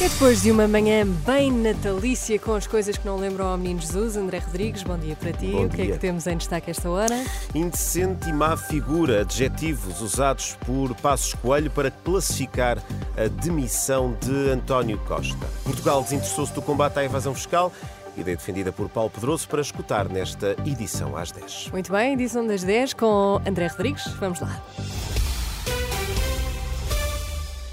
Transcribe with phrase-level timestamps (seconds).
[0.00, 3.80] É depois de uma manhã bem natalícia com as coisas que não lembram ao menino
[3.80, 5.48] Jesus, André Rodrigues, bom dia para ti.
[5.48, 5.94] Bom o que é dia.
[5.94, 7.24] que temos em destaque esta hora?
[7.52, 12.78] Indecente e má figura, adjetivos usados por Passos Coelho para classificar
[13.16, 15.44] a demissão de António Costa.
[15.64, 17.72] Portugal desinteressou-se do combate à evasão fiscal,
[18.16, 21.70] ideia defendida por Paulo Pedroso para escutar nesta edição às 10.
[21.72, 24.06] Muito bem, edição das 10 com André Rodrigues.
[24.20, 24.62] Vamos lá.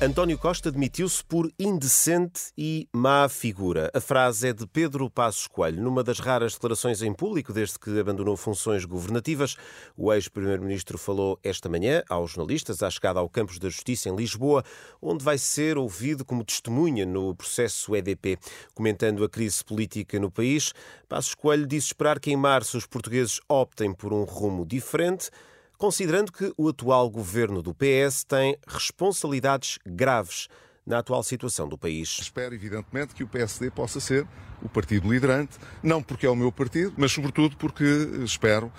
[0.06, 3.90] António Costa demitiu-se por indecente e má figura.
[3.92, 5.82] A frase é de Pedro Passos Coelho.
[5.82, 9.56] Numa das raras declarações em público desde que abandonou funções governativas,
[9.98, 14.64] o ex-primeiro-ministro falou esta manhã aos jornalistas à chegada ao Campos da Justiça em Lisboa,
[15.02, 18.38] onde vai ser ouvido como testemunha no processo EDP.
[18.76, 20.72] Comentando a crise política no país,
[21.10, 25.32] Passos Coelho disse esperar que em março os portugueses optem por um rumo diferente
[25.78, 30.48] considerando que o atual governo do PS tem responsabilidades graves
[30.86, 32.18] na atual situação do país.
[32.22, 34.28] Espero, evidentemente, que o PSD possa ser
[34.62, 37.84] o partido liderante, não porque é o meu partido, mas sobretudo porque
[38.24, 38.72] espero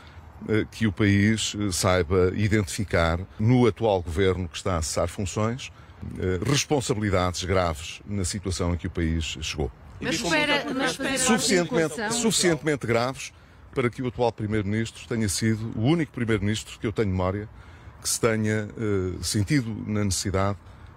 [0.48, 5.72] eh, que o país eh, saiba identificar no atual governo que está a cessar funções
[6.18, 9.70] eh, responsabilidades graves na situação em que o país chegou.
[10.00, 13.32] Mas espera, mas espera Suficientemente, suficientemente graves
[13.76, 17.46] para que o atual Primeiro-Ministro tenha sido o único Primeiro-Ministro que eu tenho memória
[18.00, 20.56] que se tenha eh, sentido na necessidade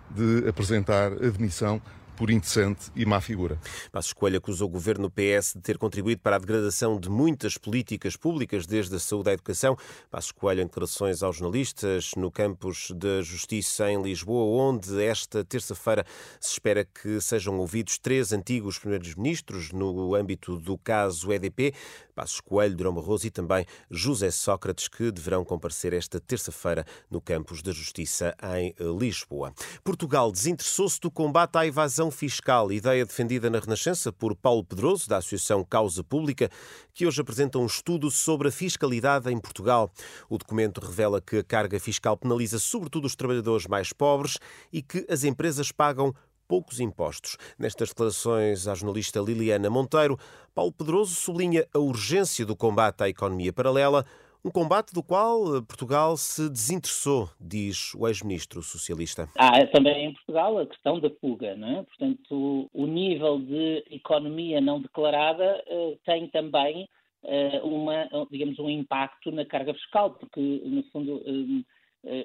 [0.10, 1.82] de apresentar admissão
[2.20, 3.58] por indecente e má figura.
[3.94, 8.18] Passos Coelho acusou o governo PS de ter contribuído para a degradação de muitas políticas
[8.18, 9.78] públicas, desde a saúde à educação.
[10.12, 16.06] Passos Coelho em declarações aos jornalistas no campus da Justiça em Lisboa, onde esta terça-feira
[16.42, 21.74] se espera que sejam ouvidos três antigos primeiros-ministros no âmbito do caso EDP.
[22.20, 27.62] Passos Coelho, Durão Barroso e também José Sócrates, que deverão comparecer esta terça-feira no campus
[27.62, 29.54] da Justiça em Lisboa.
[29.86, 35.16] Portugal desinteressou-se do combate à evasão fiscal, ideia defendida na Renascença por Paulo Pedroso, da
[35.16, 36.50] Associação Causa Pública,
[36.94, 39.90] que hoje apresenta um estudo sobre a fiscalidade em Portugal.
[40.30, 44.38] O documento revela que a carga fiscal penaliza sobretudo os trabalhadores mais pobres
[44.74, 46.14] e que as empresas pagam
[46.50, 47.38] poucos impostos.
[47.60, 50.18] Nestas declarações à jornalista Liliana Monteiro,
[50.56, 54.04] Paulo Pedroso sublinha a urgência do combate à economia paralela,
[54.44, 59.30] um combate do qual eh, Portugal se desinteressou, diz o ex-ministro socialista.
[59.38, 61.84] Há também em Portugal a questão da fuga, não é?
[61.84, 66.88] Portanto, o nível de economia não declarada eh, tem também
[67.26, 71.22] eh, uma, digamos, um impacto na carga fiscal, porque, no fundo,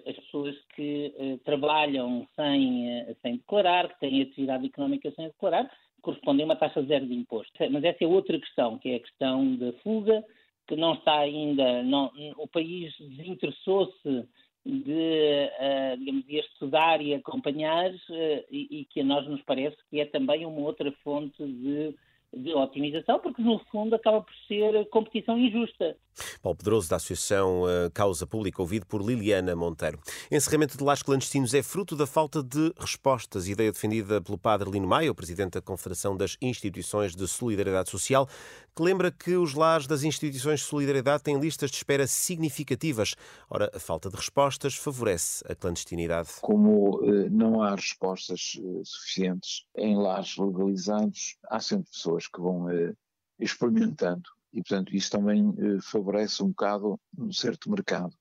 [0.07, 5.71] as pessoas que eh, trabalham sem, eh, sem declarar, que têm atividade económica sem declarar,
[6.03, 7.53] correspondem a uma taxa zero de imposto.
[7.71, 10.25] Mas essa é outra questão, que é a questão da fuga,
[10.67, 14.27] que não está ainda, não, o país desinteressou-se
[14.67, 19.77] de, uh, digamos, de estudar e acompanhar uh, e, e, que a nós nos parece
[19.91, 21.95] que é também uma outra fonte de,
[22.37, 25.97] de otimização, porque no fundo acaba por ser competição injusta.
[26.43, 29.99] Paulo Pedroso, da Associação eh, Causa Pública, ouvido por Liliana Monteiro.
[30.31, 34.87] Encerramento de lares clandestinos é fruto da falta de respostas, ideia defendida pelo padre Lino
[34.87, 38.29] Maia, o presidente da Confederação das Instituições de Solidariedade Social,
[38.75, 43.15] que lembra que os lares das instituições de solidariedade têm listas de espera significativas.
[43.49, 46.29] Ora, a falta de respostas favorece a clandestinidade.
[46.41, 52.69] Como eh, não há respostas eh, suficientes em lares legalizados, há sempre pessoas que vão
[52.71, 52.93] eh,
[53.39, 58.15] experimentando e, portanto, isso também eh, favorece um bocado um certo mercado.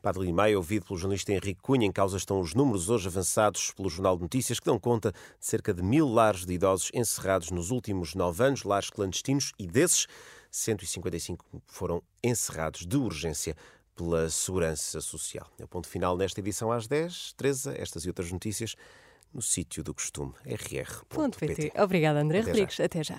[0.00, 3.90] Padre Limeia, ouvido pelo jornalista Henrique Cunha, em causa estão os números hoje avançados pelo
[3.90, 7.70] Jornal de Notícias, que dão conta de cerca de mil lares de idosos encerrados nos
[7.70, 10.06] últimos nove anos, lares clandestinos, e desses,
[10.50, 13.56] 155 foram encerrados de urgência
[13.96, 15.46] pela Segurança Social.
[15.58, 17.34] É o ponto final nesta edição às 10.
[17.34, 18.76] Teresa, estas e outras notícias
[19.32, 21.72] no sítio do costume, rr.pt.
[21.76, 22.52] Obrigada, André Até já.
[22.52, 22.80] Rodrigues.
[22.80, 23.18] Até já.